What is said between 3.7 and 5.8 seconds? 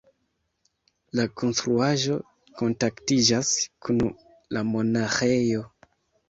kun la monaĥejo.